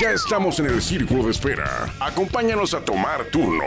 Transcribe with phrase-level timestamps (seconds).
[0.00, 1.88] Ya estamos en el círculo de espera.
[2.00, 3.64] Acompáñanos a tomar turno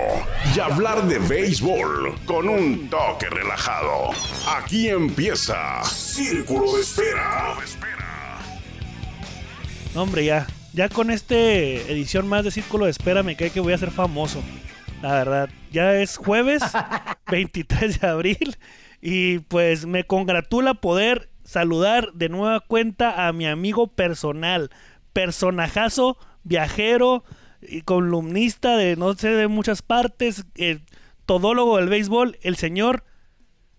[0.54, 4.10] y hablar de béisbol con un toque relajado.
[4.48, 7.56] Aquí empieza Círculo de Espera.
[9.96, 10.46] hombre, ya.
[10.74, 13.92] Ya con este edición más de Círculo de Espera me cae que voy a ser
[13.92, 14.44] famoso.
[15.02, 15.50] La verdad.
[15.72, 16.62] Ya es jueves
[17.32, 18.58] 23 de abril.
[19.02, 24.70] Y pues me congratula poder saludar de nueva cuenta a mi amigo personal,
[25.14, 27.24] personajazo, viajero
[27.62, 30.84] y columnista de no sé de muchas partes, el
[31.26, 33.04] todólogo del béisbol, el señor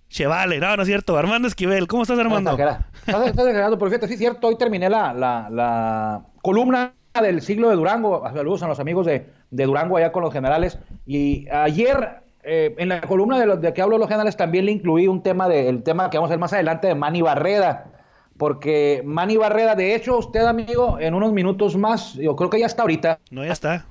[0.08, 2.50] Chevale, no, no es cierto, Armando Esquivel, ¿cómo estás Armando?
[3.06, 7.76] Estás exagerando, pero fíjate, sí cierto, hoy terminé la, la, la, columna del siglo de
[7.76, 12.74] Durango, saludos a los amigos de, de Durango allá con los generales, y ayer eh,
[12.78, 15.22] en la columna de, los, de que hablo de los generales también le incluí un
[15.22, 17.86] tema, de, el tema que vamos a ver más adelante de Manny Barreda,
[18.40, 22.64] porque Manny Barreda, de hecho, usted, amigo, en unos minutos más, yo creo que ya
[22.64, 23.18] está ahorita.
[23.30, 23.84] No, ya está.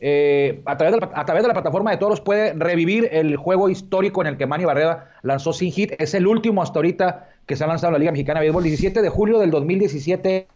[0.00, 3.36] Eh, a, través de la, a través de la plataforma de toros puede revivir el
[3.36, 5.92] juego histórico en el que Manny Barreda lanzó sin hit.
[6.00, 8.64] Es el último hasta ahorita que se ha lanzado en la Liga Mexicana de Béisbol,
[8.64, 10.48] 17 de julio del 2017.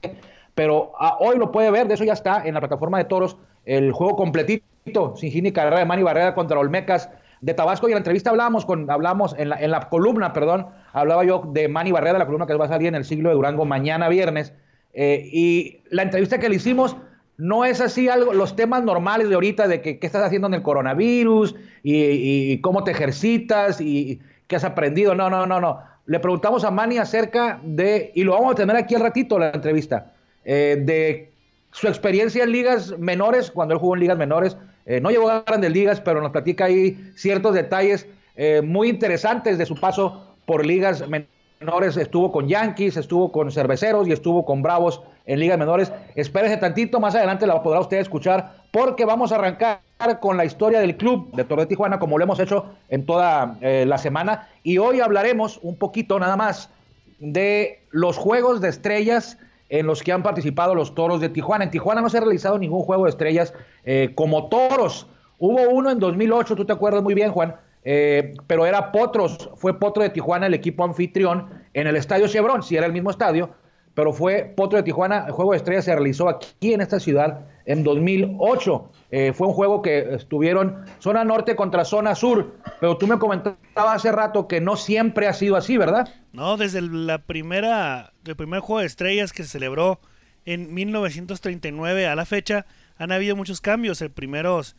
[0.57, 3.37] Pero ah, hoy lo puede ver, de eso ya está en la plataforma de toros,
[3.65, 7.93] el juego completito, sin hit ni carrera de Manny Barreda contra Olmecas de Tabasco y
[7.93, 11.69] en la entrevista hablábamos con hablamos en la, en la columna, perdón, hablaba yo de
[11.69, 14.53] Manny Barrera, la columna que va a salir en el siglo de Durango mañana viernes.
[14.99, 16.97] Eh, y la entrevista que le hicimos
[17.37, 20.63] no es así algo, los temas normales de ahorita de qué estás haciendo en el
[20.63, 25.15] coronavirus y, cómo te ejercitas y qué has aprendido.
[25.15, 25.81] No, no, no, no.
[26.07, 29.51] Le preguntamos a Manny acerca de, y lo vamos a tener aquí al ratito la
[29.51, 30.13] entrevista,
[30.45, 31.33] eh, de
[31.73, 35.43] su experiencia en ligas menores, cuando él jugó en ligas menores, eh, no llegó a
[35.43, 38.07] grandes ligas, pero nos platica ahí ciertos detalles
[38.37, 41.97] eh, muy interesantes de su paso por ligas menores.
[41.97, 45.93] Estuvo con Yankees, estuvo con Cerveceros y estuvo con Bravos en ligas menores.
[46.15, 49.81] Espérese tantito, más adelante la podrá usted escuchar, porque vamos a arrancar
[50.21, 53.57] con la historia del club de Torre de Tijuana, como lo hemos hecho en toda
[53.61, 54.49] eh, la semana.
[54.63, 56.71] Y hoy hablaremos un poquito nada más
[57.19, 59.39] de los juegos de estrellas
[59.69, 61.65] en los que han participado los toros de Tijuana.
[61.65, 63.55] En Tijuana no se ha realizado ningún juego de estrellas
[63.85, 65.07] eh, como toros.
[65.39, 69.79] Hubo uno en 2008, tú te acuerdas muy bien, Juan, eh, pero era Potros, fue
[69.79, 73.51] Potro de Tijuana el equipo anfitrión en el estadio Chevron, si era el mismo estadio,
[73.97, 77.47] pero fue Potro de Tijuana, el juego de estrellas se realizó aquí en esta ciudad
[77.65, 78.91] en 2008.
[79.11, 83.57] Eh, fue un juego que estuvieron zona norte contra zona sur, pero tú me comentabas
[83.75, 86.13] hace rato que no siempre ha sido así, ¿verdad?
[86.35, 89.99] No, desde la primera, el primer juego de estrellas que se celebró
[90.45, 92.67] en 1939 a la fecha,
[92.99, 94.03] han habido muchos cambios.
[94.03, 94.77] El primeros,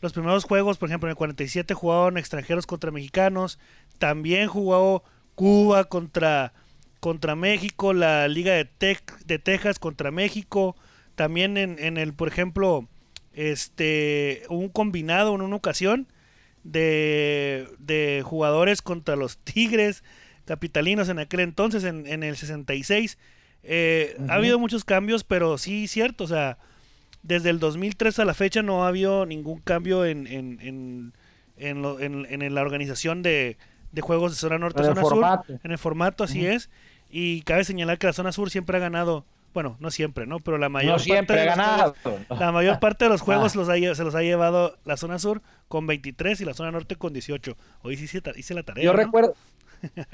[0.00, 3.58] los primeros juegos, por ejemplo, en el 47 jugaron extranjeros contra mexicanos.
[3.98, 5.02] También jugó
[5.34, 6.52] Cuba contra,
[7.02, 8.68] contra México, la Liga de,
[9.26, 10.76] de Texas contra México.
[11.16, 12.88] También en, en el, por ejemplo,
[13.32, 16.06] este un combinado en una ocasión
[16.62, 20.04] de, de jugadores contra los Tigres
[20.44, 23.18] capitalinos en aquel entonces, en, en el 66.
[23.64, 26.56] Eh, Ha habido muchos cambios, pero sí, cierto, o sea,
[27.24, 31.12] desde el 2003 a la fecha no ha habido ningún cambio en, en, en,
[31.56, 33.56] en, la organización de,
[33.90, 36.70] de, juegos de zona norte, zona sur, en el formato, así es.
[37.12, 39.24] Y cabe señalar que la zona sur siempre ha ganado
[39.54, 40.40] bueno, no siempre, ¿no?
[40.40, 41.94] Pero la mayor parte de ganado.
[42.40, 45.86] la mayor parte de los juegos los se los ha llevado la zona sur con
[45.86, 47.54] 23 y la zona norte con 18.
[47.82, 48.84] Hoy sí hice, la tarea.
[48.84, 49.34] Yo recuerdo,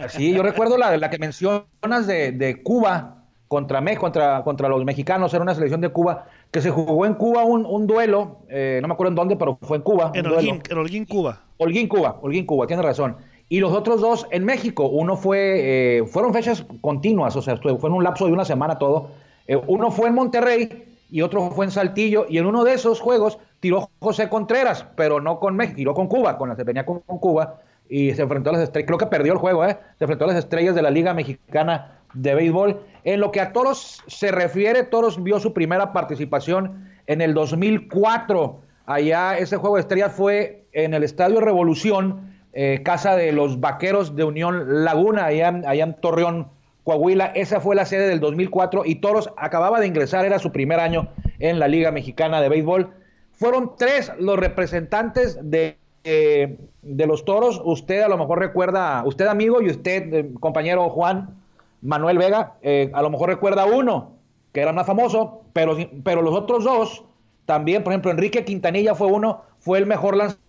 [0.09, 4.84] sí, yo recuerdo la, la que mencionas de, de Cuba contra México, contra, contra los
[4.84, 8.78] mexicanos, era una selección de Cuba, que se jugó en Cuba un, un duelo, eh,
[8.82, 10.12] no me acuerdo en dónde, pero fue en Cuba.
[10.15, 11.42] En Holguín, en Holguín, Cuba.
[11.56, 13.16] Holguín, Cuba, Holguín, Cuba, tiene razón.
[13.48, 17.88] Y los otros dos en México, uno fue, eh, fueron fechas continuas, o sea, fue
[17.88, 19.10] en un lapso de una semana todo.
[19.47, 23.00] Eh, uno fue en Monterrey y otro fue en Saltillo, y en uno de esos
[23.00, 26.84] juegos tiró José Contreras, pero no con México, tiró con Cuba, con la se venía
[26.84, 29.78] con, Cuba, y se enfrentó a las estrellas, creo que perdió el juego, ¿eh?
[29.98, 32.80] se enfrentó a las estrellas de la Liga Mexicana de Béisbol.
[33.04, 38.60] En lo que a Toros se refiere, Toros vio su primera participación en el 2004.
[38.86, 44.16] Allá ese juego de estrellas fue en el Estadio Revolución, eh, casa de los Vaqueros
[44.16, 46.48] de Unión Laguna, allá, en Torreón,
[46.84, 47.27] Coahuila.
[47.34, 51.09] Esa fue la sede del 2004 y Toros acababa de ingresar, era su primer año
[51.39, 52.91] en la Liga Mexicana de Béisbol.
[53.33, 57.60] Fueron tres los representantes de, eh, de los Toros.
[57.65, 61.36] Usted a lo mejor recuerda, usted amigo y usted, eh, compañero Juan
[61.83, 62.54] Manuel Vega,
[62.92, 64.18] a lo mejor recuerda uno
[64.53, 67.04] que era más famoso, pero, pero los otros dos
[67.47, 70.47] también, por ejemplo, Enrique Quintanilla fue uno, fue el mejor lanzador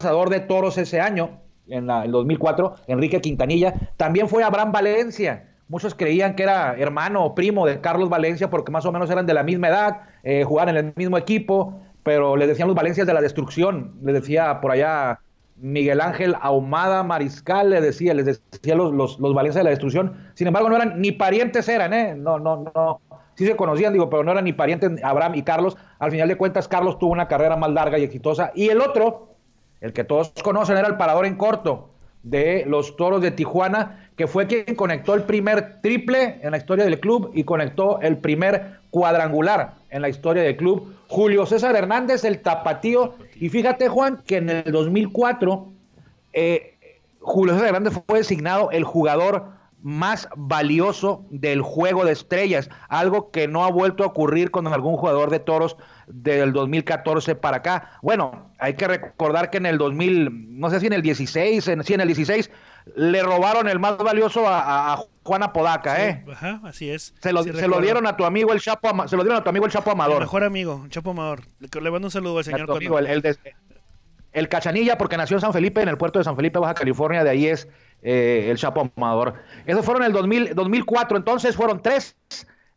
[0.00, 3.74] de toros ese año, en el 2004, Enrique Quintanilla.
[3.96, 8.72] También fue Abraham Valencia, Muchos creían que era hermano o primo de Carlos Valencia porque
[8.72, 10.00] más o menos eran de la misma edad.
[10.24, 14.14] eh, jugaban en el mismo equipo, pero les decían los Valencias de la destrucción, les
[14.14, 15.20] decía por allá
[15.56, 20.16] Miguel Ángel Ahumada Mariscal, le decía, les decía los, los, los Valencias de la destrucción,
[20.34, 22.16] sin embargo no eran, ni parientes eran, ¿eh?
[22.16, 23.00] No, no, no,
[23.34, 26.36] sí se conocían, digo, pero no eran ni parientes Abraham y Carlos, al final de
[26.36, 29.29] cuentas Carlos tuvo una carrera más larga y exitosa, y el otro,
[29.80, 31.90] el que todos conocen, era el parador en corto,
[32.22, 36.84] de los Toros de Tijuana, que fue quien conectó el primer triple en la historia
[36.84, 40.94] del club y conectó el primer cuadrangular en la historia del club.
[41.08, 43.14] Julio César Hernández, el tapatío.
[43.36, 45.68] Y fíjate, Juan, que en el 2004
[46.32, 46.74] eh,
[47.20, 53.48] Julio César Hernández fue designado el jugador más valioso del juego de estrellas, algo que
[53.48, 57.92] no ha vuelto a ocurrir con algún jugador de toros del 2014 para acá.
[58.02, 61.84] Bueno, hay que recordar que en el 2000, no sé si en el 16, en,
[61.84, 62.50] sí, en el 16,
[62.96, 66.24] le robaron el más valioso a, a Juana Podaca, ¿eh?
[66.30, 67.14] Ajá, así es.
[67.20, 69.50] Se lo, se lo, dieron a tu amigo el Chapo, se lo dieron a tu
[69.50, 70.16] amigo el Chapo Amador.
[70.16, 71.42] El mejor amigo, Chapo Amador.
[71.58, 72.70] Le, mando un saludo al señor.
[72.70, 73.36] Amigo, el, el, de,
[74.32, 77.22] el, Cachanilla, porque nació en San Felipe, en el puerto de San Felipe, Baja California,
[77.22, 77.68] de ahí es
[78.02, 79.34] eh, el Chapo Amador.
[79.66, 82.16] Esos fueron el 2000, 2004, entonces fueron tres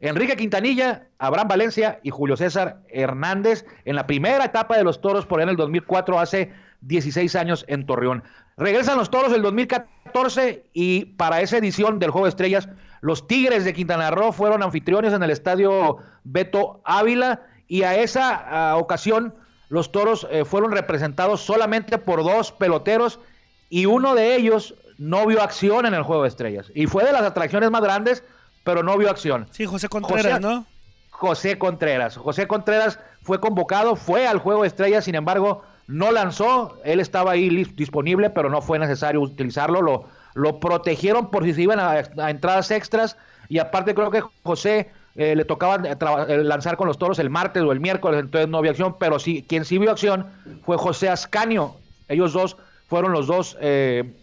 [0.04, 5.26] Enrique Quintanilla, Abraham Valencia y Julio César Hernández en la primera etapa de los toros
[5.26, 8.22] por ahí en el 2004, hace 16 años en Torreón.
[8.58, 12.68] Regresan los toros del 2014 y para esa edición del Juego de Estrellas,
[13.00, 18.76] los Tigres de Quintana Roo fueron anfitriones en el estadio Beto Ávila y a esa
[18.76, 19.34] ocasión
[19.70, 23.22] los toros eh, fueron representados solamente por dos peloteros
[23.70, 26.72] y uno de ellos no vio acción en el Juego de Estrellas.
[26.74, 28.24] Y fue de las atracciones más grandes
[28.64, 29.48] pero no vio acción.
[29.52, 30.66] Sí, José Contreras, José, ¿no?
[31.10, 32.18] José Contreras.
[32.18, 36.78] José Contreras fue convocado, fue al juego de estrellas, sin embargo, no lanzó.
[36.84, 39.82] Él estaba ahí disponible, pero no fue necesario utilizarlo.
[39.82, 43.18] Lo, lo protegieron por si se iban a, a entradas extras.
[43.50, 47.72] Y aparte, creo que José eh, le tocaba lanzar con los toros el martes o
[47.72, 48.96] el miércoles, entonces no había acción.
[48.98, 50.28] Pero sí, quien sí vio acción
[50.66, 51.76] fue José Ascanio.
[52.08, 52.58] Ellos dos
[52.88, 53.58] fueron los dos.
[53.60, 54.14] Eh,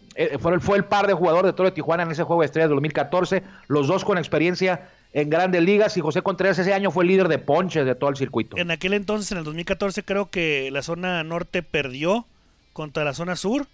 [0.41, 2.69] fue, fue, el par de jugadores de Toro de Tijuana en ese juego de estrellas
[2.69, 7.05] de 2014, los dos con experiencia en grandes ligas y José Contreras ese año fue
[7.05, 8.57] el líder de ponches de todo el circuito.
[8.57, 12.27] En aquel entonces, en el 2014, creo que la zona norte perdió
[12.73, 13.67] contra la zona sur.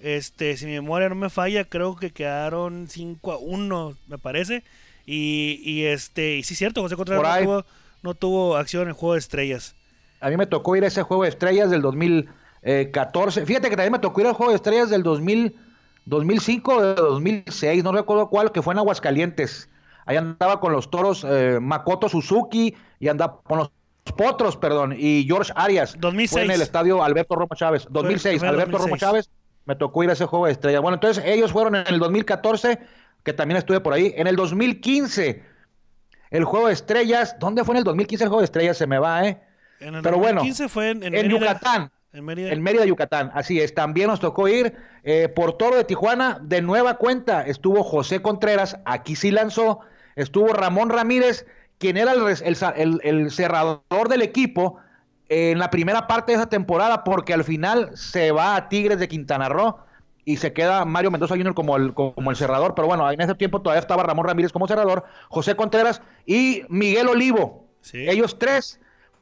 [0.00, 4.64] Este, si mi memoria no me falla, creo que quedaron 5 a 1, me parece.
[5.06, 7.64] Y, y este, y sí, cierto, José Contreras no tuvo,
[8.02, 9.74] no tuvo, acción en el juego de estrellas.
[10.20, 13.46] A mí me tocó ir a ese juego de estrellas del 2014.
[13.46, 15.54] Fíjate que también me tocó ir al juego de estrellas del 2000.
[16.10, 19.70] 2005 o 2006, no recuerdo cuál, que fue en Aguascalientes.
[20.04, 23.70] Ahí andaba con los toros eh, Makoto Suzuki y andaba con los
[24.16, 25.94] Potros, perdón, y George Arias.
[25.98, 26.32] 2006.
[26.32, 27.86] Fue en el estadio Alberto Romo Chávez.
[27.90, 28.84] 2006, fue, fue Alberto 2006.
[28.84, 29.30] Romo Chávez.
[29.66, 30.80] Me tocó ir a ese juego de estrella.
[30.80, 32.80] Bueno, entonces ellos fueron en el 2014,
[33.22, 34.12] que también estuve por ahí.
[34.16, 35.44] En el 2015,
[36.30, 37.36] el juego de estrellas.
[37.38, 38.76] ¿Dónde fue en el 2015 el juego de estrellas?
[38.76, 39.40] Se me va, ¿eh?
[39.78, 41.92] En el Pero 2015 bueno, fue en, en, en Yucatán.
[42.12, 42.50] En Mérida.
[42.50, 43.74] En Mérida, Yucatán, así es.
[43.74, 44.74] También nos tocó ir
[45.04, 46.38] eh, por Toro de Tijuana.
[46.42, 49.80] De nueva cuenta estuvo José Contreras, aquí sí lanzó.
[50.16, 51.46] Estuvo Ramón Ramírez,
[51.78, 54.78] quien era el, el, el, el cerrador del equipo
[55.28, 59.06] en la primera parte de esa temporada, porque al final se va a Tigres de
[59.06, 59.78] Quintana Roo
[60.24, 61.54] y se queda Mario Mendoza Jr.
[61.54, 62.74] como el, como el cerrador.
[62.74, 67.08] Pero bueno, en ese tiempo todavía estaba Ramón Ramírez como cerrador, José Contreras y Miguel
[67.08, 67.68] Olivo.
[67.80, 68.08] Sí.
[68.08, 68.80] Ellos tres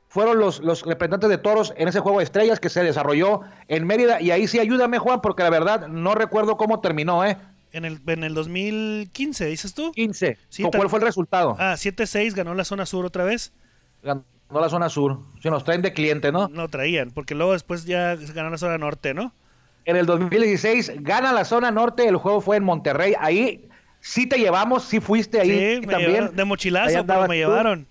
[0.09, 3.87] fueron los, los, representantes de toros en ese juego de estrellas que se desarrolló en
[3.87, 4.21] Mérida.
[4.21, 7.37] Y ahí sí ayúdame, Juan, porque la verdad no recuerdo cómo terminó, ¿eh?
[7.73, 9.93] En el, en el 2015, dices tú.
[9.93, 10.39] 15.
[10.49, 11.55] Sí, ¿Cuál fue el resultado?
[11.59, 13.53] Ah, 7-6, ganó la zona sur otra vez.
[14.03, 15.19] Ganó la zona sur.
[15.43, 16.49] Si nos traen de cliente, ¿no?
[16.49, 19.35] No traían, porque luego después ya ganó la zona norte, ¿no?
[19.85, 23.15] En el 2016 gana la zona norte, el juego fue en Monterrey.
[23.19, 23.69] Ahí
[24.01, 26.11] sí te llevamos, sí fuiste ahí sí, también.
[26.13, 27.87] Llevaron, de mochilazo, pero me llevaron.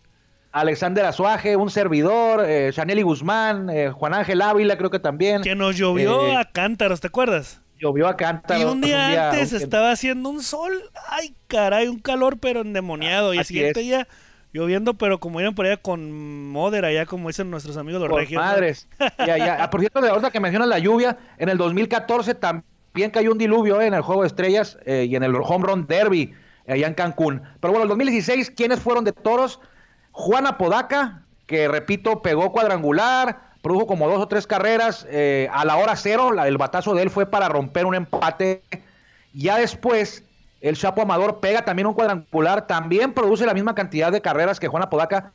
[0.59, 5.41] Alexander Azuaje, un servidor, eh, Chaneli Guzmán, eh, Juan Ángel Ávila, creo que también.
[5.41, 7.61] Que nos llovió eh, a cántaros, ¿te acuerdas?
[7.77, 8.61] Llovió a cántaros.
[8.61, 9.61] Y un día, un día antes un...
[9.61, 10.71] estaba haciendo un sol,
[11.09, 13.33] ay caray, un calor pero endemoniado.
[13.33, 14.07] Y el siguiente día
[14.51, 18.19] lloviendo, pero como iban por allá con moder, allá como dicen nuestros amigos los por
[18.19, 18.41] regios.
[18.41, 18.87] Madres.
[19.19, 19.69] ya, ya.
[19.69, 23.79] Por cierto, de ahorita que mencionas la lluvia, en el 2014 también cayó un diluvio
[23.79, 26.33] en el Juego de Estrellas y en el Home Run Derby
[26.67, 27.43] allá en Cancún.
[27.59, 29.59] Pero bueno, el 2016, ¿quiénes fueron de toros?
[30.17, 35.77] Juan Apodaca, que repito, pegó cuadrangular, produjo como dos o tres carreras eh, a la
[35.77, 38.63] hora cero, la, el batazo de él fue para romper un empate.
[39.33, 40.23] Ya después,
[40.59, 44.67] el Chapo Amador pega también un cuadrangular, también produce la misma cantidad de carreras que
[44.67, 45.33] Juan Apodaca,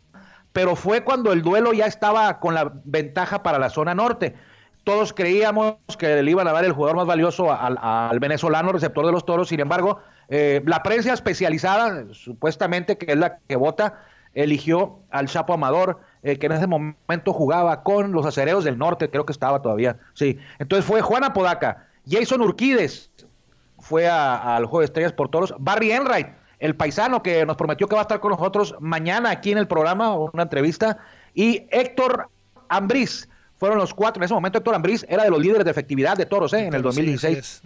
[0.53, 4.35] pero fue cuando el duelo ya estaba con la ventaja para la zona norte.
[4.83, 9.07] Todos creíamos que le iban a dar el jugador más valioso al, al venezolano receptor
[9.07, 14.01] de los toros, sin embargo, eh, la prensa especializada, supuestamente que es la que vota,
[14.35, 19.11] eligió al Chapo Amador eh, que en ese momento jugaba con los acereros del norte,
[19.11, 20.39] creo que estaba todavía, sí.
[20.59, 23.11] Entonces fue Juan Apodaca, Jason Urquides
[23.79, 26.29] fue al Juego de Estrellas por Toros, Barry Enright,
[26.61, 29.67] el paisano que nos prometió que va a estar con nosotros mañana aquí en el
[29.67, 30.99] programa, una entrevista,
[31.35, 32.29] y Héctor
[32.69, 36.17] Ambriz, fueron los cuatro, en ese momento Héctor Ambriz era de los líderes de efectividad
[36.17, 36.67] de Toros, ¿eh?
[36.67, 37.63] en el 2016.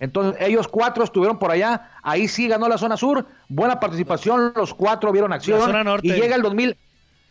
[0.00, 4.72] Entonces ellos cuatro estuvieron por allá, ahí sí ganó la zona sur, buena participación, los
[4.74, 5.60] cuatro vieron acción.
[6.02, 6.76] Y llega el 2000,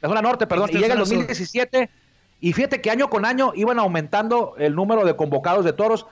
[0.02, 1.90] la zona norte, perdón, y llega el 2017
[2.40, 6.06] y fíjate que año con año iban aumentando el número de convocados de toros.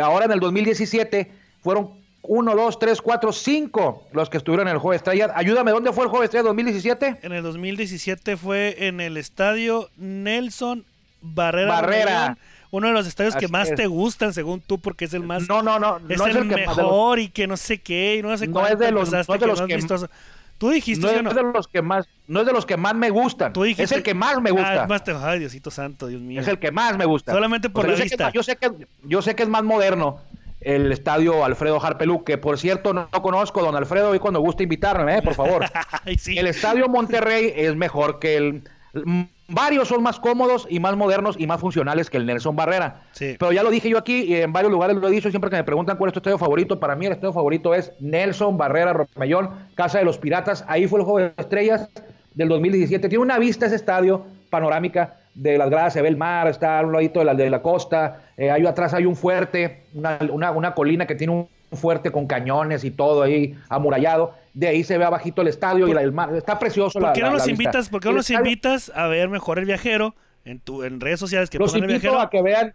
[0.00, 1.30] Ahora en el 2017
[1.62, 1.90] fueron
[2.22, 5.30] 1, 2, 3, 4, 5 los que estuvieron en el Juego de Estrellas.
[5.34, 7.18] Ayúdame, ¿dónde fue el Juego de Estrellas 2017?
[7.22, 10.84] En el 2017 fue en el estadio Nelson
[11.20, 11.68] Barrera.
[11.68, 12.38] Barrera.
[12.76, 15.48] Uno de los estadios que más te gustan, según tú, porque es el más.
[15.48, 16.00] No, no, no.
[16.08, 19.12] Es el, mejor y que no sé qué, y no sé no es de los,
[19.12, 19.78] no es de los que,
[20.58, 23.10] Tú dijiste, no es de los que más, no es de los que más me
[23.10, 23.52] gustan.
[23.52, 24.84] Tú dijiste, es el que más me gusta.
[24.84, 26.40] Ah, más te, ay, Diosito santo, Dios mío.
[26.40, 27.32] Es el que más me gusta.
[27.32, 28.30] Solamente por la vista.
[28.32, 28.70] yo sé que
[29.04, 30.20] yo sé que es más moderno
[30.60, 35.18] el estadio Alfredo Harpelú, que por cierto no, conozco, don Alfredo, y cuando guste invitarme,
[35.18, 35.22] ¿eh?
[35.22, 35.64] por favor.
[36.26, 38.62] El estadio Monterrey es mejor que el
[39.48, 43.02] Varios son más cómodos y más modernos y más funcionales que el Nelson Barrera.
[43.18, 45.28] Pero ya lo dije yo aquí y en varios lugares lo he dicho.
[45.30, 47.92] Siempre que me preguntan cuál es tu estadio favorito, para mí el estadio favorito es
[48.00, 50.64] Nelson Barrera Romellón, Casa de los Piratas.
[50.66, 51.90] Ahí fue el juego de estrellas
[52.34, 53.08] del 2017.
[53.08, 56.82] Tiene una vista ese estadio panorámica de las gradas, se ve el mar, está a
[56.86, 58.22] un ladito de la, de la costa.
[58.36, 62.84] Eh, ahí atrás hay un fuerte, una, una colina que tiene un fuerte con cañones
[62.84, 64.34] y todo ahí amurallado.
[64.52, 66.34] De ahí se ve abajito el estadio y el mar.
[66.34, 67.00] Está precioso.
[67.00, 67.88] ¿Por qué no nos invitas?
[67.88, 70.14] ¿Por qué no nos invitas a ver mejor el viajero
[70.44, 72.74] en tu en redes sociales que los invito a que vean.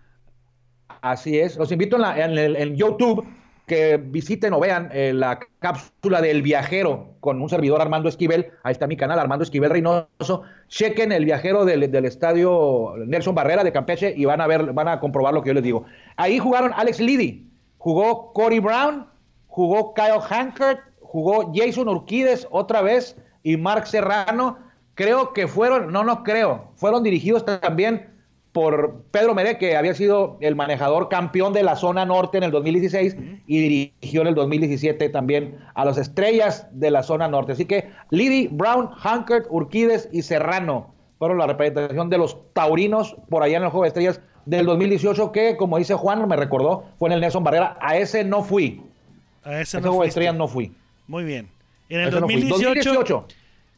[1.02, 1.56] Así es.
[1.56, 3.26] Los invito en, en, YouTube
[3.68, 8.48] que visiten o vean eh, la cápsula del viajero con un servidor Armando Esquivel.
[8.64, 10.42] Ahí está mi canal, Armando Esquivel Reynoso.
[10.68, 14.88] Chequen el viajero del, del, estadio Nelson Barrera de Campeche y van a ver, van
[14.88, 15.86] a comprobar lo que yo les digo.
[16.18, 17.49] Ahí jugaron Alex Liddy,
[17.80, 19.08] jugó Cory Brown,
[19.48, 24.60] jugó Kyle Hankert, jugó Jason Urquides otra vez y Mark Serrano.
[24.94, 28.14] Creo que fueron, no, no creo, fueron dirigidos también
[28.52, 32.52] por Pedro Meré, que había sido el manejador campeón de la zona norte en el
[32.52, 33.16] 2016
[33.48, 37.54] y dirigió en el 2017 también a las estrellas de la zona norte.
[37.54, 43.44] Así que Liddy, Brown, Hankert, Urquides y Serrano fueron la representación de los taurinos por
[43.44, 47.10] allá en el Juego de Estrellas del 2018 que, como dice Juan, me recordó, fue
[47.10, 47.78] en el Nelson Barrera.
[47.80, 48.82] A ese no fui.
[49.44, 50.74] A ese, no estrellas no fui.
[51.08, 51.50] Muy bien.
[51.88, 53.28] En el 2018,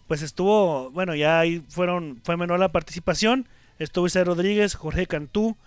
[0.07, 3.47] pues estuvo, bueno, ya ahí fueron, fue menor la participación.
[3.79, 5.57] Estuvo Isaac Rodríguez, Jorge Cantú,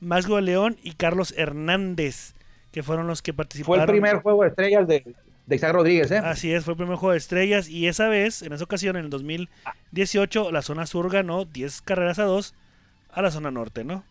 [0.00, 2.34] Masgo León y Carlos Hernández,
[2.72, 3.84] que fueron los que participaron.
[3.86, 5.14] Fue el primer juego de estrellas de,
[5.46, 6.18] de Isaac Rodríguez, ¿eh?
[6.18, 7.68] Así es, fue el primer juego de estrellas.
[7.68, 12.18] Y esa vez, en esa ocasión, en el 2018, la zona sur ganó 10 carreras
[12.18, 12.54] a 2
[13.10, 14.04] a la zona norte, ¿no?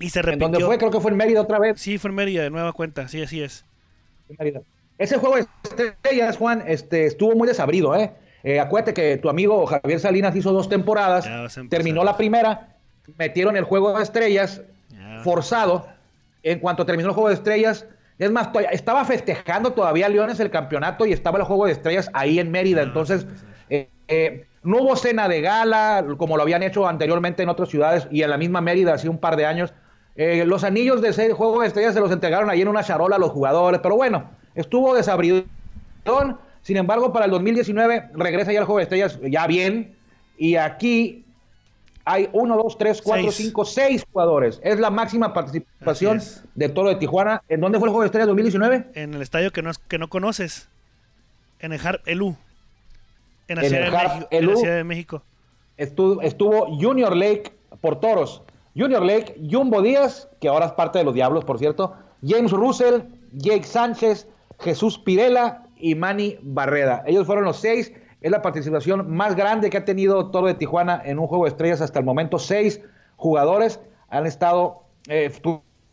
[0.00, 0.46] Y se repitió.
[0.46, 0.78] ¿En dónde fue?
[0.78, 1.80] Creo que fue en Mérida otra vez.
[1.80, 3.64] Sí, fue en Mérida, de nueva cuenta, sí, así es.
[4.98, 5.46] Ese juego de
[5.84, 8.12] estrellas, Juan, este, estuvo muy desabrido, ¿eh?
[8.44, 8.60] ¿eh?
[8.60, 11.28] Acuérdate que tu amigo Javier Salinas hizo dos temporadas,
[11.68, 12.76] terminó la primera,
[13.18, 14.62] metieron el juego de estrellas
[15.22, 15.88] forzado.
[16.42, 17.86] En cuanto terminó el juego de estrellas,
[18.18, 22.38] es más, estaba festejando todavía Leones el campeonato y estaba el juego de estrellas ahí
[22.38, 22.82] en Mérida.
[22.82, 23.26] Entonces,
[23.70, 28.06] eh, eh, no hubo cena de gala, como lo habían hecho anteriormente en otras ciudades
[28.10, 29.72] y en la misma Mérida hace un par de años.
[30.16, 33.16] Eh, los anillos de ese juego de estrellas se los entregaron ahí en una charola
[33.16, 35.46] a los jugadores, pero bueno, estuvo desabridón.
[36.62, 39.96] Sin embargo, para el 2019 regresa ya el juego de estrellas ya bien.
[40.36, 41.24] Y aquí
[42.04, 44.60] hay uno, dos, tres, cuatro, cinco, seis jugadores.
[44.62, 46.20] Es la máxima participación
[46.54, 47.42] de Toro de Tijuana.
[47.48, 48.90] ¿En dónde fue el juego de estrellas 2019?
[48.94, 50.68] En el estadio que no, que no conoces.
[51.58, 52.36] En el Harp Elú.
[53.48, 55.22] En la, ciudad, de México.
[55.76, 58.42] Estuvo, estuvo Junior Lake por toros.
[58.76, 61.94] Junior Lake, Jumbo Díaz, que ahora es parte de los Diablos, por cierto,
[62.26, 63.02] James Russell,
[63.32, 64.28] Jake Sánchez,
[64.60, 67.02] Jesús Pirela y Manny Barreda.
[67.06, 67.92] Ellos fueron los seis.
[68.20, 71.50] Es la participación más grande que ha tenido Toro de Tijuana en un juego de
[71.50, 72.38] estrellas hasta el momento.
[72.38, 72.80] Seis
[73.16, 74.84] jugadores han estado.
[75.08, 75.32] Eh,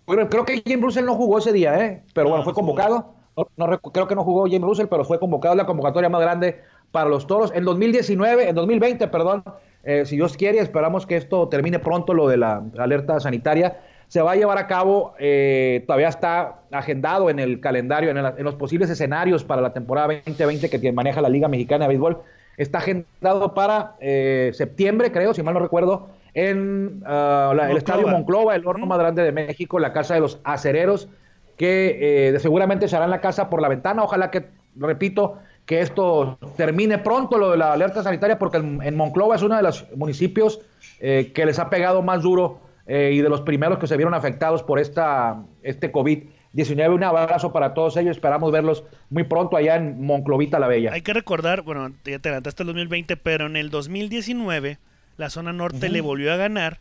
[0.05, 2.03] creo que James Russell no jugó ese día, ¿eh?
[2.13, 3.15] pero bueno, fue convocado.
[3.57, 7.09] No, creo que no jugó James Russell, pero fue convocado la convocatoria más grande para
[7.09, 7.51] los toros.
[7.55, 9.43] En 2019, en 2020, perdón,
[9.83, 13.79] eh, si Dios quiere, esperamos que esto termine pronto, lo de la alerta sanitaria.
[14.07, 18.55] Se va a llevar a cabo, eh, todavía está agendado en el calendario, en, los
[18.55, 22.17] posibles escenarios para la temporada 2020 que maneja la Liga Mexicana de Béisbol.
[22.57, 28.55] Está agendado para eh, septiembre, creo, si mal no recuerdo, en ah, el Estadio Monclova,
[28.55, 31.07] el horno más grande de México, la casa de los acereros,
[31.55, 34.03] que seguramente se hará en la casa por la ventana.
[34.03, 35.37] Ojalá que, repito,
[35.69, 39.61] que esto termine pronto, lo de la alerta sanitaria, porque en, Monclova es uno de
[39.61, 40.61] los municipios
[40.99, 44.15] eh, que les ha pegado más duro eh, y de los primeros que se vieron
[44.15, 46.95] afectados por esta, este COVID-19.
[46.95, 50.91] Un abrazo para todos ellos, esperamos verlos muy pronto allá en Monclovita la Bella.
[50.91, 54.79] Hay que recordar, bueno, ya te adelantaste el 2020, pero en el 2019
[55.17, 56.79] la zona norte le volvió a ganar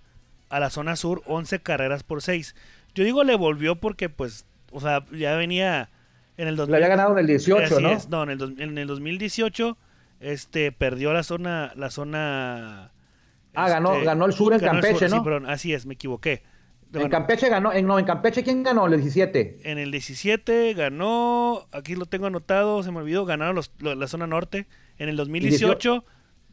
[0.49, 2.57] a la zona sur 11 carreras por 6.
[2.95, 5.91] Yo digo le volvió porque pues, o sea, ya venía
[6.39, 7.99] en el Le había ganado en el 18, ¿no?
[8.09, 9.77] no, en el, en el 2018
[10.21, 12.93] este perdió la zona la zona
[13.55, 15.17] Ah, ganó, este, ganó el sur en Campeche, ¿no?
[15.17, 16.43] Sí, perdón, así es, me equivoqué.
[16.93, 18.87] en Campeche ganó, en, no, en Campeche ¿quién ganó?
[18.87, 19.59] El 17.
[19.65, 24.29] En el 17 ganó, aquí lo tengo anotado, se me olvidó, ganaron los, la zona
[24.29, 24.69] norte.
[24.97, 26.05] En el 2018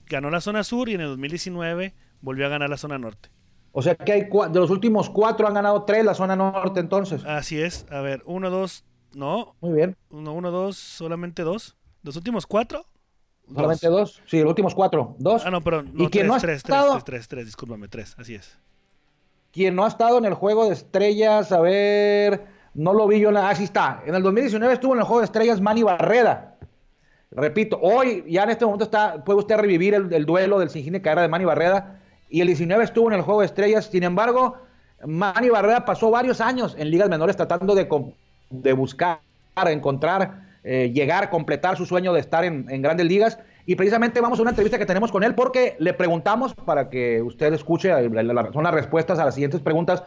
[0.07, 3.29] ganó la zona sur y en el 2019 volvió a ganar la zona norte.
[3.71, 7.23] O sea que hay de los últimos cuatro han ganado tres la zona norte entonces.
[7.25, 8.85] Así es, a ver, uno, dos,
[9.15, 9.55] no.
[9.61, 9.95] Muy bien.
[10.09, 11.75] Uno, uno, dos, solamente dos.
[12.03, 12.85] ¿Los últimos cuatro?
[13.53, 14.21] Solamente dos.
[14.25, 15.15] Sí, los últimos cuatro.
[15.17, 15.43] Dos.
[15.45, 16.91] Ah, no, pero no, ¿Y tres, no tres, estado...
[16.91, 18.57] tres, tres, tres, discúlpame, tres, así es.
[19.51, 23.31] Quien no ha estado en el juego de estrellas, a ver, no lo vi yo.
[23.31, 23.49] La...
[23.49, 24.03] Ah, sí está.
[24.05, 26.57] En el 2019 estuvo en el juego de estrellas Manny Barreda.
[27.31, 31.23] Repito, hoy ya en este momento está, puede usted revivir el, duelo del Singine Carrera
[31.23, 32.01] de Manny Barreda.
[32.29, 33.85] Y el 19 estuvo en el juego de estrellas.
[33.91, 34.57] Sin embargo,
[35.05, 37.87] Manny Barreda pasó varios años en ligas menores tratando de,
[38.49, 39.19] de buscar,
[39.67, 43.39] encontrar, eh, llegar, completar su sueño de estar en, grandes ligas.
[43.65, 47.21] Y precisamente vamos a una entrevista que tenemos con él porque le preguntamos, para que
[47.21, 48.09] usted escuche, eh,
[48.53, 50.03] son las respuestas a las siguientes preguntas,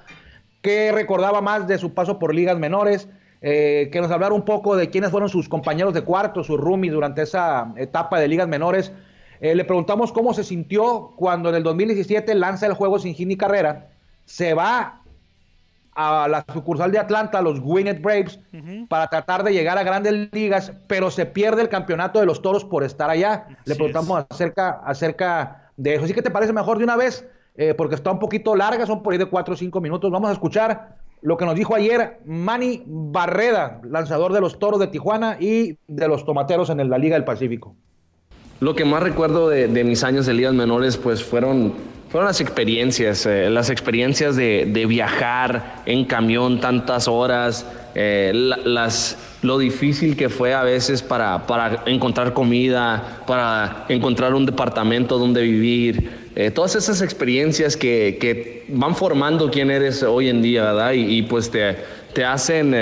[0.62, 3.08] qué recordaba más de su paso por ligas menores,
[3.40, 6.92] eh, que nos hablara un poco de quiénes fueron sus compañeros de cuarto, sus roomies
[6.92, 8.92] durante esa etapa de ligas menores.
[9.40, 13.36] le preguntamos cómo se sintió cuando en el 2017 lanza el juego sin gin ni
[13.36, 13.86] carrera,
[14.24, 14.97] se va
[16.00, 18.38] a la sucursal de Atlanta, los Gwinnett Braves,
[18.88, 22.64] para tratar de llegar a grandes ligas, pero se pierde el campeonato de los toros
[22.64, 23.48] por estar allá.
[23.64, 26.04] Le preguntamos acerca, acerca de eso.
[26.04, 27.26] Así que te parece mejor de una vez,
[27.56, 30.08] eh, porque está un poquito larga, son por ahí de 4 o 5 minutos.
[30.12, 34.86] Vamos a escuchar lo que nos dijo ayer Manny Barreda, lanzador de los toros de
[34.86, 37.74] Tijuana y de los tomateros en la Liga del Pacífico.
[38.60, 41.74] Lo que más recuerdo de, de mis años de ligas menores, pues fueron
[42.08, 49.58] fueron las experiencias, eh, las experiencias de, viajar en camión tantas horas, eh, las, lo
[49.58, 56.28] difícil que fue a veces para, para encontrar comida, para encontrar un departamento donde vivir.
[56.34, 60.92] Eh, todas esas experiencias que, que, van formando quién eres hoy en día, ¿verdad?
[60.92, 61.76] Y, pues te,
[62.12, 62.74] te hacen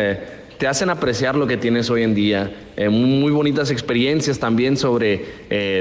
[0.59, 2.51] te hacen apreciar lo que tienes hoy en día.
[2.91, 5.25] muy bonitas experiencias también sobre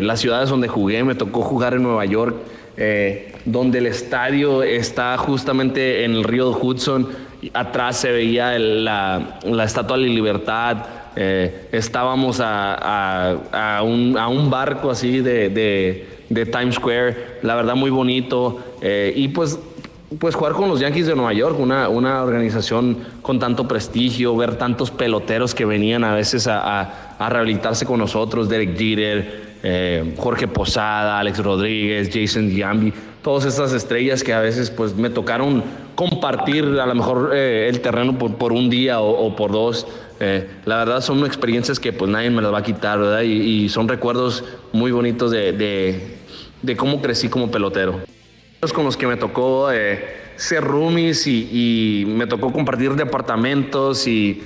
[0.02, 1.04] las ciudades donde jugué.
[1.04, 2.36] Me tocó jugar en Nueva York.
[2.78, 7.08] Eh, donde el estadio está justamente en el río Hudson.
[7.54, 10.78] Atrás se veía la, Estatua de la Libertad.
[11.16, 16.06] Eh, estábamos a, un, barco así de,
[16.52, 18.60] Times Square, la verdad muy bonito.
[18.82, 19.60] Eh, y pues,
[20.20, 24.56] pues jugar con los Yankees de Nueva York, una, una organización con tanto prestigio, ver
[24.58, 31.18] tantos peloteros que venían a veces a, rehabilitarse con nosotros, Derek Jeter, eh, Jorge Posada,
[31.18, 35.64] Alex Rodríguez, Jason Giambi, todas estas estrellas que a veces pues me tocaron
[35.96, 39.88] compartir a lo mejor eh, el terreno por, un día o, por dos.
[40.20, 43.24] Eh, la verdad son experiencias que pues nadie me las va a quitar, ¿verdad?
[43.24, 46.20] Y, son recuerdos muy bonitos de,
[46.78, 48.02] cómo crecí como pelotero.
[48.72, 49.72] Con los que me tocó
[50.36, 54.42] ser roomies y, me tocó compartir departamentos y,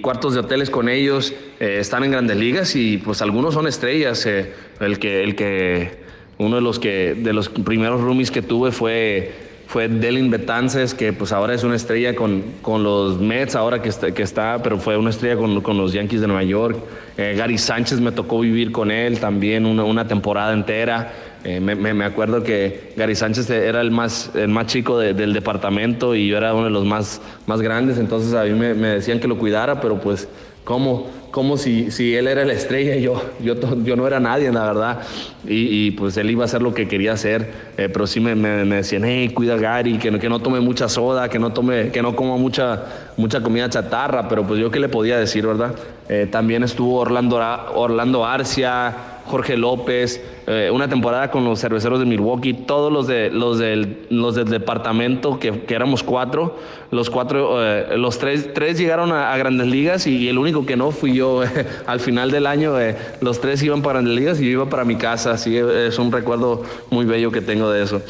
[0.00, 1.34] cuartos de hoteles con ellos.
[1.58, 4.24] Eh, están en grandes ligas y pues algunos son estrellas.
[4.26, 6.06] Eh, el que, el que,
[6.38, 9.32] uno de los que, de los primeros roomies que tuve fue,
[9.66, 13.88] fue Delin Betances, que pues ahora es una estrella con, con los Mets, ahora que
[13.88, 16.78] está, que está, pero fue una estrella con, con los Yankees de Nueva York.
[17.16, 21.12] Eh, Gary Sánchez me tocó vivir con él también una, una temporada entera.
[21.44, 26.26] Eh, me, acuerdo que Gary Sánchez era el más, el más chico del departamento y
[26.26, 29.38] yo era uno de los más, más grandes, entonces a mí me, decían que lo
[29.38, 30.28] cuidara, pero pues,
[30.64, 31.08] ¿cómo?
[31.30, 34.64] Como si, si él era la estrella y yo, yo, yo no era nadie, la
[34.64, 35.00] verdad.
[35.46, 39.04] Y, pues él iba a hacer lo que quería hacer, eh, pero sí me, decían,
[39.04, 42.16] hey, cuida a Gary, que, que no tome mucha soda, que no, tome, que no
[42.16, 45.74] coma mucha, mucha comida chatarra, pero pues yo qué le podía decir, ¿verdad?
[46.08, 47.38] Eh, también estuvo Orlando,
[47.74, 53.30] Orlando Arcia, Jorge López, eh, una temporada con los cerveceros de Milwaukee, todos los, de,
[53.30, 56.56] los, del, los del departamento, que, éramos cuatro,
[56.92, 60.92] los cuatro, eh, los tres, tres llegaron a, grandes ligas y, el único que no
[60.92, 61.42] fui yo.
[61.86, 62.74] al final del año,
[63.20, 66.12] los tres iban para grandes ligas y yo iba para mi casa, así es un
[66.12, 68.00] recuerdo muy bello que tengo de eso.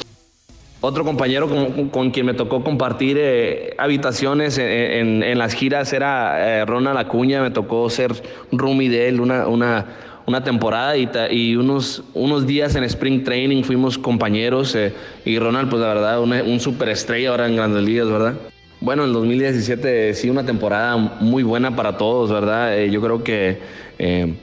[0.82, 1.48] Otro compañero
[1.90, 7.88] con, quien me tocó compartir eh, habitaciones en, las giras era Ronald Acuña, me tocó
[7.88, 8.12] ser
[8.52, 9.86] roomie de él una, una
[10.26, 14.92] una temporada y, y, unos, unos días en Spring Training fuimos compañeros eh,
[15.24, 18.34] y Ronald, pues la verdad, un superestrella ahora en Grandes Ligas, ¿verdad?
[18.80, 22.76] Bueno, el 2017 sí una temporada muy buena para todos, ¿verdad?
[22.76, 23.58] Eh, yo creo que
[23.98, 24.34] eh,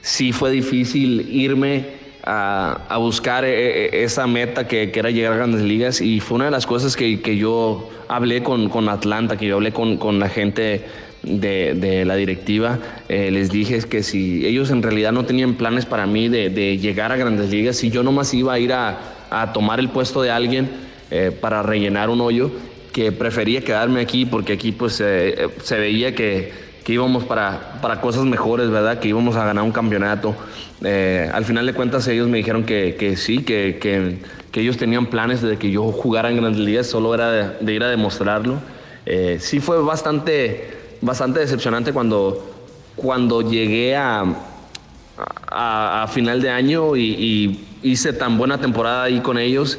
[0.00, 6.20] sí fue difícil irme a, buscar esa meta que, era llegar a grandes ligas y
[6.20, 9.96] fue una de las cosas que, yo hablé con, con, Atlanta, que yo hablé con,
[9.96, 10.84] con la gente
[11.22, 16.06] de, la directiva, eh, les dije que si ellos en realidad no tenían planes para
[16.06, 18.98] mí de, llegar a grandes ligas, si yo nomás iba a ir a,
[19.54, 20.70] tomar el puesto de alguien
[21.10, 22.50] eh, para rellenar un hoyo,
[22.92, 26.52] que prefería quedarme aquí porque aquí pues eh, se veía que,
[26.86, 28.98] íbamos para, para cosas mejores, ¿verdad?
[28.98, 30.34] Que íbamos a ganar un campeonato.
[30.82, 35.56] al final de cuentas ellos me dijeron que, sí, que, que, ellos tenían planes de
[35.56, 38.60] que yo jugara en grandes ligas, solo era de, ir a demostrarlo.
[39.38, 42.50] sí fue bastante bastante decepcionante cuando,
[42.96, 44.24] cuando llegué a,
[45.50, 49.76] a, final de año y, hice tan buena temporada ahí con ellos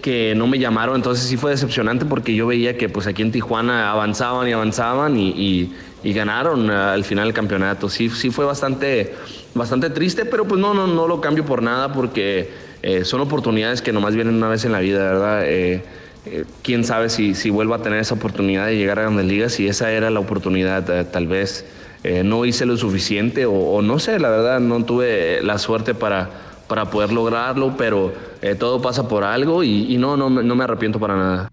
[0.00, 3.32] que no me llamaron, entonces sí fue decepcionante porque yo veía que pues aquí en
[3.32, 5.72] Tijuana avanzaban y avanzaban y,
[6.04, 7.88] ganaron al final el campeonato.
[7.88, 9.14] Sí, sí fue bastante,
[9.54, 12.50] bastante triste, pero pues no, no, no lo cambio por nada porque
[12.82, 15.42] eh, son oportunidades que nomás vienen una vez en la vida, ¿verdad?
[15.44, 15.82] Eh,
[16.26, 19.60] eh, quién sabe si, si vuelvo a tener esa oportunidad de llegar a grandes ligas,
[19.60, 21.66] y esa era la oportunidad, eh, tal vez
[22.02, 26.30] eh, no hice lo suficiente o, no sé, la verdad no tuve la suerte para,
[26.66, 28.12] para poder lograrlo, pero
[28.58, 31.48] todo pasa por algo y, no, no, no, me arrepiento para nada.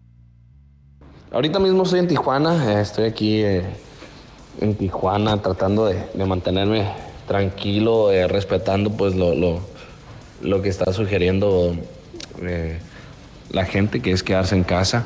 [1.31, 3.43] Ahorita mismo estoy en Tijuana, estoy aquí
[4.59, 6.91] en Tijuana tratando de, de mantenerme
[7.29, 9.61] tranquilo, respetando pues lo, lo,
[10.41, 11.73] lo, que está sugiriendo
[13.51, 15.05] la gente, que es quedarse en casa.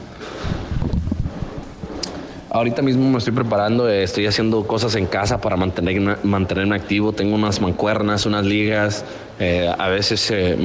[2.56, 7.12] Ahorita mismo me estoy preparando, eh, estoy haciendo cosas en casa para mantener, mantenerme activo.
[7.12, 9.04] Tengo unas mancuernas, unas ligas.
[9.42, 10.56] Eh, a veces eh,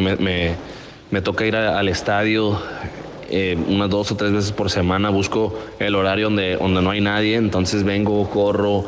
[1.11, 2.61] me, toca ir al estadio
[3.67, 5.11] unas dos o tres veces por semana.
[5.11, 7.35] Busco el horario donde, donde no hay nadie.
[7.35, 8.85] Entonces vengo, corro,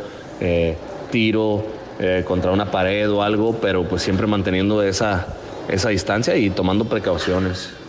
[1.11, 1.65] tiro
[2.25, 5.27] contra una pared o algo, pero pues siempre manteniendo esa,
[5.69, 7.82] esa distancia y tomando precauciones.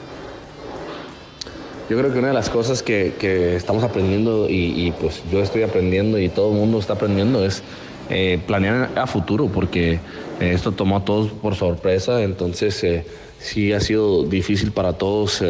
[1.89, 6.17] Yo creo que una de las cosas que, estamos aprendiendo y, pues yo estoy aprendiendo
[6.17, 7.61] y todo el mundo está aprendiendo es
[8.09, 9.93] eh, planear a futuro porque
[10.39, 13.05] eh, esto tomó a todos por sorpresa, entonces eh,
[13.37, 15.43] sí ha sido difícil para todos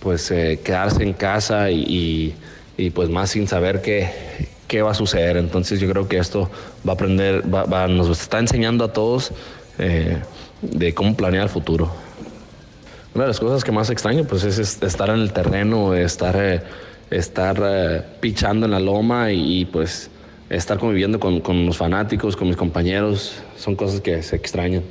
[0.00, 2.34] pues quedarse en casa y,
[2.94, 4.10] pues más sin saber qué,
[4.68, 5.38] qué va a suceder.
[5.38, 6.50] Entonces yo creo que esto
[6.86, 9.32] va a aprender, nos está enseñando a todos
[10.60, 11.90] de cómo planear el futuro.
[13.20, 16.62] Una de las cosas que más extraño pues es estar en el terreno, estar, eh,
[17.10, 20.10] estar eh, pichando en la loma y, pues
[20.48, 24.84] estar conviviendo con, con, los fanáticos, con mis compañeros, son cosas que se extrañan.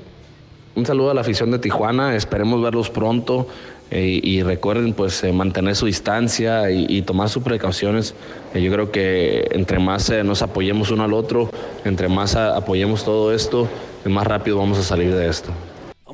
[0.76, 3.48] Un saludo a la afición de Tijuana, esperemos verlos pronto
[3.90, 8.14] eh, y recuerden pues mantener su distancia y, tomar sus precauciones.
[8.54, 11.50] yo creo que entre más nos apoyemos uno al otro,
[11.84, 13.68] entre más apoyemos todo esto,
[14.06, 15.52] más rápido vamos a salir de esto.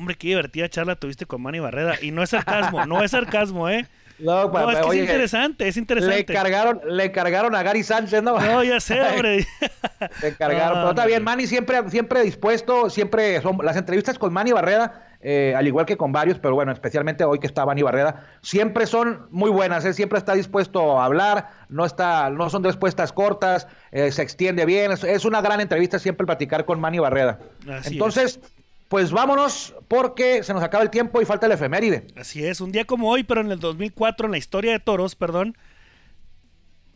[0.06, 1.96] Hombre, qué divertida charla tuviste con Manny Barreda.
[2.00, 3.88] Y no es sarcasmo, no es sarcasmo, ¿eh?
[4.18, 6.16] No, es que es interesante, es interesante.
[6.16, 8.38] Le cargaron, le cargaron a Gary Sánchez, ¿no?
[8.40, 9.46] No, ya sé, hombre.
[10.22, 10.78] le cargaron.
[10.78, 15.54] Pero está bien, Manny siempre, siempre dispuesto, siempre son las entrevistas con Manny Barreda, eh,
[15.54, 19.26] al igual que con varios, pero bueno, especialmente hoy que está Manny Barreda, siempre son
[19.30, 19.92] muy buenas, ¿eh?
[19.92, 24.92] siempre está dispuesto a hablar, no está, no son respuestas cortas, eh, se extiende bien,
[24.92, 27.38] es, una gran entrevista siempre platicar con Manny Barreda.
[27.84, 28.40] Entonces,
[28.88, 32.06] pues vámonos porque se nos acaba el tiempo y falta el efeméride.
[32.16, 35.14] Así es, un día como hoy, pero en el 2004, en la historia de toros,
[35.14, 35.56] perdón,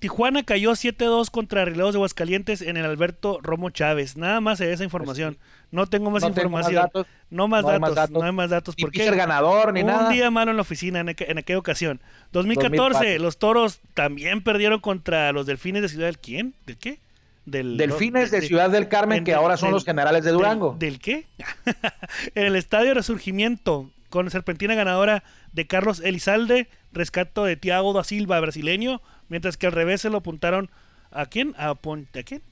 [0.00, 4.16] Tijuana cayó 7-2 contra Rileros de Aguascalientes en el Alberto Romo Chávez.
[4.16, 5.37] Nada más de esa información.
[5.70, 6.88] No tengo más información.
[7.29, 8.74] no, más, datos, no hay más datos.
[8.76, 9.11] ¿Por qué?
[9.11, 10.09] ganador ni nada.
[10.09, 12.00] Un día malo en la oficina en, aquella ocasión.
[12.33, 16.55] 2014, los toros también perdieron contra los delfines de Ciudad del ¿Quién?
[16.64, 16.98] ¿Del qué?
[17.50, 20.76] Delfines de, Ciudad del Carmen, que ahora son los generales de Durango.
[20.78, 21.26] ¿Del, qué?
[22.34, 28.40] en el Estadio Resurgimiento, con serpentina ganadora de Carlos Elizalde, rescato de Tiago da Silva,
[28.40, 30.70] brasileño, mientras que al revés se lo apuntaron
[31.10, 31.54] a quién?
[31.58, 32.42] ¿A, ¿A quién?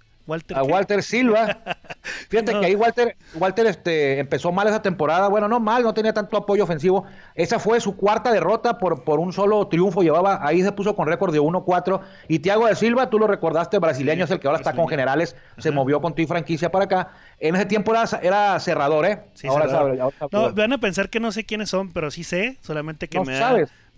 [0.55, 1.59] A Walter Silva.
[2.29, 5.29] Fíjate que ahí Walter, Walter este, empezó mal esa temporada.
[5.29, 7.05] Bueno, no mal, no tenía tanto apoyo ofensivo.
[7.35, 10.03] Esa fue su cuarta derrota por, por un solo triunfo.
[10.03, 12.01] Llevaba, ahí se puso con récord de 1-4.
[12.29, 15.37] Y Thiago de Silva, tú lo recordaste, brasileño, es el que ahora está con generales.
[15.59, 17.13] Se movió con tu franquicia para acá.
[17.41, 19.21] En ese tiempo era, cerrador, ¿eh?
[19.49, 19.99] ahora Sabe,
[20.33, 22.59] no, van a pensar que no sé quiénes son, pero sí sé.
[22.61, 23.35] Solamente que me,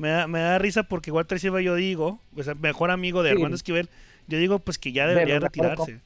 [0.09, 3.89] da, me, da, risa porque Walter Silva, yo digo, pues, mejor amigo de Armando Esquivel,
[4.29, 6.01] yo digo pues que ya debería retirarse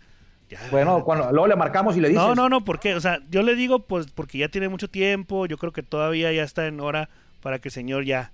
[0.70, 2.22] Bueno, cuando, luego le marcamos y le dices.
[2.22, 2.94] No, no, no, ¿por qué?
[2.94, 6.32] O sea, yo le digo pues porque ya tiene mucho tiempo, yo creo que todavía
[6.32, 7.08] ya está en hora
[7.42, 8.32] para que el señor ya...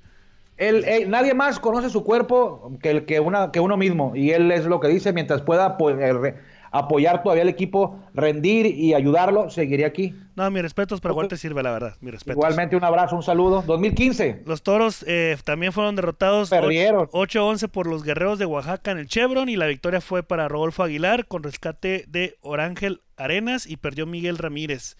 [0.57, 4.13] Él, él- nadie más conoce su cuerpo que, el, que, una, que uno mismo.
[4.15, 6.37] Y él es lo que dice, mientras pueda pues, eh, re-
[6.71, 10.15] apoyar todavía al equipo, rendir y ayudarlo, seguiría aquí.
[10.37, 12.37] No, mis respetos para Walter Sirve, la verdad, mis respetos.
[12.37, 13.63] Igualmente un abrazo, un saludo.
[13.67, 14.43] 2015.
[14.47, 17.09] Los toros eh, también fueron derrotados Perdieron.
[17.09, 20.83] 8-11 por los guerreros de Oaxaca en el Chevron y la victoria fue para Rodolfo
[20.83, 24.97] Aguilar con rescate de Orángel Arenas y perdió Miguel Ramírez.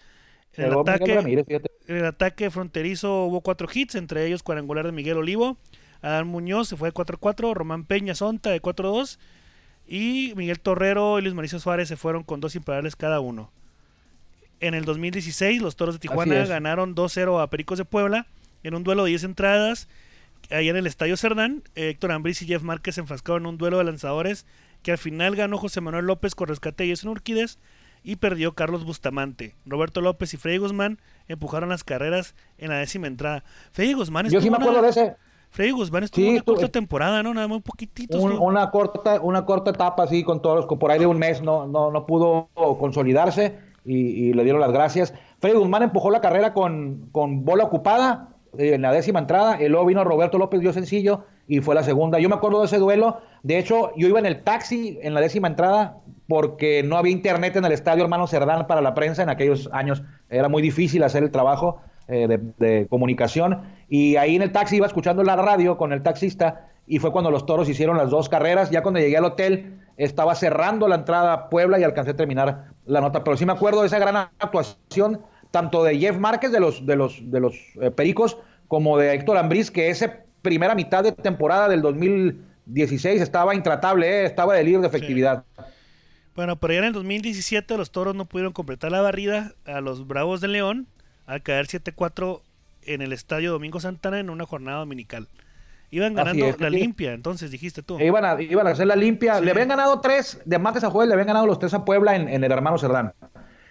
[0.55, 1.71] En el, Llegó Miguel ataque, Ramírez, fíjate.
[1.87, 5.57] en el ataque fronterizo hubo cuatro hits, entre ellos cuadrangular de Miguel Olivo.
[6.03, 9.19] Adán Muñoz se fue de 4-4, Román Peña Sonta de 4-2
[9.91, 13.51] y Miguel Torrero y Luis Mauricio Suárez se fueron con dos imparables cada uno.
[14.61, 16.49] En el 2016 los Toros de Tijuana es.
[16.49, 18.27] ganaron 2-0 a Pericos de Puebla
[18.63, 19.89] en un duelo de 10 entradas
[20.51, 21.63] allá en el Estadio Cerdán.
[21.75, 24.47] Eh, Héctor Ambriz y Jeff Márquez se enfrascaron en un duelo de lanzadores
[24.83, 27.59] que al final ganó José Manuel López con rescate de Jason Urquides
[28.05, 29.55] y perdió Carlos Bustamante.
[29.67, 30.99] Roberto López y Freddy Guzmán
[31.29, 33.45] empujaron las carreras en la décima entrada.
[33.73, 35.17] Freddy Guzmán Yo sí me acuerdo una- de ese.
[35.51, 37.35] Freddy Guzmán estuvo Sí, una corta temporada, ¿no?
[37.35, 38.19] Nada más un poquitito.
[38.19, 38.39] Un- sí.
[38.41, 41.67] una corta una corta etapa así con todos con por ahí de un mes no
[41.67, 46.53] no, no pudo consolidarse y, y le dieron las gracias Freddy Guzmán empujó la carrera
[46.53, 50.73] con, con bola ocupada eh, en la décima entrada y luego vino Roberto López dio
[50.73, 54.19] sencillo y fue la segunda yo me acuerdo de ese duelo de hecho yo iba
[54.19, 55.97] en el taxi en la décima entrada
[56.29, 60.03] porque no había internet en el estadio hermano Cerdán para la prensa en aquellos años
[60.29, 64.77] era muy difícil hacer el trabajo eh, de, de comunicación y ahí en el taxi
[64.77, 68.29] iba escuchando la radio con el taxista y fue cuando los toros hicieron las dos
[68.29, 68.71] carreras.
[68.71, 72.73] Ya cuando llegué al hotel estaba cerrando la entrada a Puebla y alcancé a terminar
[72.87, 73.23] la nota.
[73.23, 75.21] Pero sí me acuerdo de esa gran actuación
[75.51, 79.37] tanto de Jeff Márquez de los, de los, de los eh, Pericos como de Héctor
[79.37, 84.81] Ambriz, que esa primera mitad de temporada del 2016 estaba intratable, eh, estaba de líder
[84.81, 85.45] de efectividad.
[86.35, 90.07] Bueno, pero ya en el 2017 los toros no pudieron completar la barrida a los
[90.07, 90.87] Bravos de León
[91.31, 92.41] al caer 7-4
[92.87, 95.29] en el estadio Domingo Santana en una jornada dominical.
[95.93, 98.01] Iban ganando es, la limpia, entonces dijiste tú.
[98.01, 99.37] Iban a, iban a hacer la limpia.
[99.39, 99.45] Sí.
[99.45, 102.17] Le habían ganado tres, de martes a jueves le habían ganado los tres a Puebla
[102.17, 103.13] en, en el hermano Cerdán.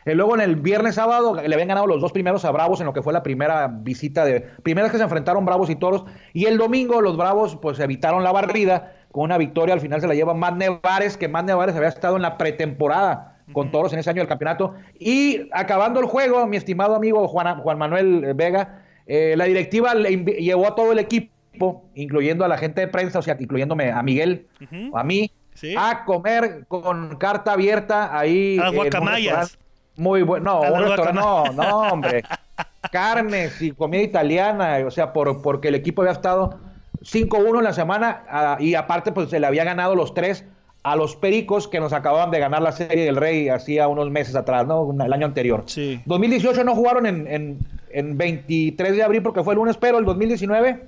[0.06, 2.86] Y luego en el viernes sábado le habían ganado los dos primeros a Bravos en
[2.86, 4.40] lo que fue la primera visita de.
[4.64, 6.06] Primera vez que se enfrentaron Bravos y Toros.
[6.32, 9.74] Y el domingo los Bravos pues evitaron la barrida con una victoria.
[9.74, 13.39] Al final se la lleva Matt Nevares, que Matt Nevares había estado en la pretemporada
[13.54, 14.76] con Toros en ese año del campeonato.
[15.00, 20.18] Y acabando el juego, mi estimado amigo Juan, Juan Manuel Vega, eh, la directiva le
[20.18, 24.02] llevó a todo el equipo, incluyendo a la gente de prensa, o sea, incluyéndome a
[24.04, 24.48] Miguel,
[24.94, 25.76] a mí, Sí.
[25.78, 28.58] a comer con carta abierta ahí.
[28.64, 29.58] A guacamayas.
[29.98, 32.24] Muy bueno, no, no, no, hombre.
[32.92, 36.58] Carnes y comida italiana, o sea, por, porque el equipo había estado
[37.02, 40.46] 5-1 en la semana ah, y aparte pues se le había ganado los tres
[40.84, 44.36] a los Pericos que nos acababan de ganar la Serie del Rey hacía unos meses
[44.36, 44.90] atrás, ¿no?
[45.04, 45.64] El año anterior.
[45.66, 46.00] Sí.
[46.06, 47.60] 2018 no jugaron en, en,
[47.92, 50.84] en 23 de abril porque fue el lunes, pero el 2019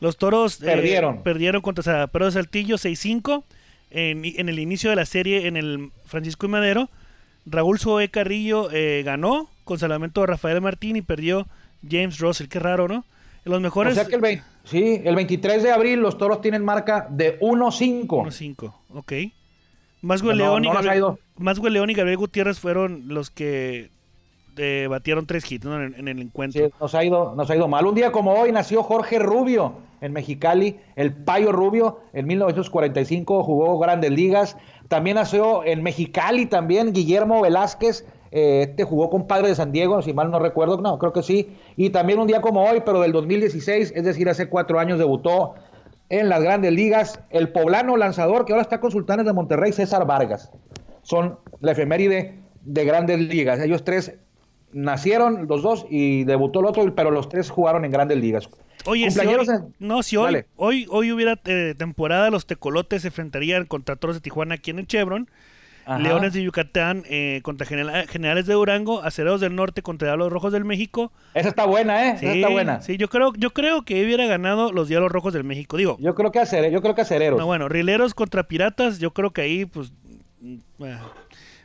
[0.00, 1.22] Los toros eh, Perdieron.
[1.22, 3.42] perdieron contra Zaraperos de Saltillo 6-5
[3.90, 6.90] en, en el inicio de la serie en el Francisco y Madero.
[7.46, 11.46] Raúl Zoe Carrillo eh, ganó con salvamento de Rafael Martín y perdió
[11.88, 12.48] James Russell.
[12.48, 13.04] Qué raro, ¿no?
[13.44, 13.92] Los mejores.
[13.92, 17.38] O sea que el, 20 sí, el 23 de abril los toros tienen marca de
[17.40, 18.06] 1-5.
[18.06, 19.12] 1-5, ok.
[20.02, 21.18] Más León, y no Gabriel, ido.
[21.36, 23.90] Maswell León y Gabriel Gutiérrez fueron los que
[24.56, 25.82] eh, batieron tres hits ¿no?
[25.82, 26.66] en, en el encuentro.
[26.66, 27.86] Sí, nos ha ido, nos ha ido mal.
[27.86, 33.78] Un día como hoy nació Jorge Rubio en Mexicali, el Payo Rubio, en 1945 jugó
[33.78, 34.56] Grandes Ligas.
[34.88, 40.02] También nació en Mexicali también Guillermo Velázquez, eh, este jugó con Padre de San Diego,
[40.02, 41.56] si mal no recuerdo, no, creo que sí.
[41.76, 45.54] Y también un día como hoy, pero del 2016, es decir, hace cuatro años debutó
[46.08, 50.06] en las Grandes Ligas el poblano lanzador que ahora está con Sultanes de Monterrey, César
[50.06, 50.50] Vargas.
[51.02, 53.60] Son la efeméride de Grandes Ligas.
[53.60, 54.14] Ellos tres
[54.72, 58.48] nacieron los dos y debutó el otro, pero los tres jugaron en Grandes Ligas.
[58.86, 60.46] Oye, si hoy, en- no, si hoy, Dale.
[60.56, 64.78] hoy, hoy hubiera eh, temporada, los tecolotes se enfrentarían contra Toros de Tijuana aquí en
[64.78, 65.28] el Chevron,
[65.86, 65.98] Ajá.
[65.98, 70.52] Leones de Yucatán eh, contra General- Generales de Durango, Acereros del Norte contra Diablos Rojos
[70.52, 71.10] del México.
[71.34, 72.16] Esa está buena, ¿eh?
[72.18, 72.82] Sí, Esa está buena.
[72.82, 75.76] sí, yo creo, yo creo que hubiera ganado los Diablos Rojos del México.
[75.76, 77.38] Digo, Yo creo que acere- yo creo que acereros.
[77.38, 79.92] no, bueno, Rileros contra Piratas, yo creo que ahí, pues,
[80.40, 81.00] mm, bueno.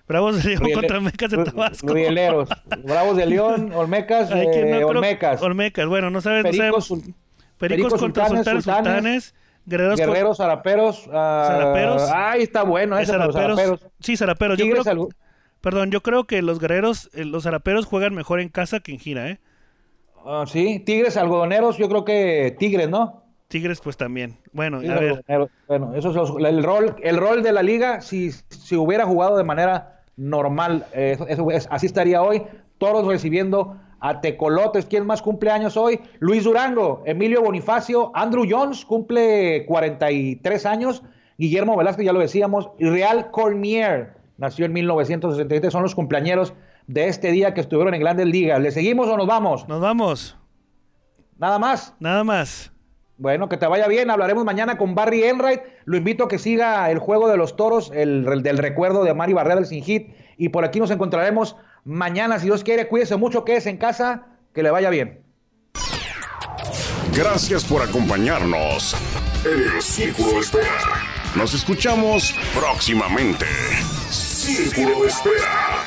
[0.07, 1.93] Bravos de León Riele- contra Mecas de Tabasco.
[1.93, 2.47] Rieleros.
[2.83, 5.41] Bravos de León, Olmecas, eh, no Olmecas.
[5.41, 7.15] Olmecas, bueno, no sabes, no Pericos, sabemos.
[7.57, 9.33] Pericos, Pericos, contra Sultanes, Sultanes, Sultanes, Sultanes,
[9.65, 11.09] Guerreros, Guerreros, Zaraperos.
[11.11, 12.09] ah, Zaraperos.
[12.13, 13.87] Ay, está bueno Eh, pero zaraperos, Zaraperos.
[13.99, 14.57] sí, zaraperos.
[14.57, 15.09] Yo creo,
[15.61, 18.99] perdón, yo creo que los guerreros, eh, los zaraperos juegan mejor en casa que en
[18.99, 19.39] gira, ¿eh?
[20.25, 23.23] ah, sí, Tigres, algodoneros, yo creo que Tigres, ¿no?
[23.47, 24.37] Tigres, pues también.
[24.51, 25.49] Bueno, Tigres, a ver, algodoneros.
[25.67, 29.37] Bueno, eso es los- el rol, el rol de la liga, si, si hubiera jugado
[29.37, 30.85] de manera normal.
[30.93, 32.43] Eh, eso, es, así estaría hoy.
[32.77, 34.85] Todos recibiendo a Tecolotes.
[34.85, 35.99] ¿Quién más cumple años hoy?
[36.19, 41.03] Luis Durango, Emilio Bonifacio, Andrew Jones cumple 43 años.
[41.37, 42.69] Guillermo Velázquez, ya lo decíamos.
[42.79, 45.71] Y Real Cormier nació en 1967.
[45.71, 46.53] Son los cumpleañeros
[46.87, 48.59] de este día que estuvieron en Grandes Ligas.
[48.59, 49.67] ¿Le seguimos o nos vamos?
[49.67, 50.37] Nos vamos.
[51.37, 51.93] ¿Nada más?
[51.99, 52.71] Nada más.
[53.17, 54.09] Bueno, que te vaya bien.
[54.09, 55.61] Hablaremos mañana con Barry Enright.
[55.85, 59.33] Lo invito a que siga el juego de los toros, el, del recuerdo de Mari
[59.33, 60.13] Barrera del Sin Hit.
[60.37, 61.55] Y por aquí nos encontraremos
[61.85, 62.87] mañana, si Dios quiere.
[62.87, 64.27] Cuídese mucho, quédese en casa.
[64.53, 65.23] Que le vaya bien.
[67.13, 68.95] Gracias por acompañarnos
[69.45, 70.67] en el Círculo Espera.
[71.35, 73.45] Nos escuchamos próximamente.
[74.09, 75.84] Círculo Espera.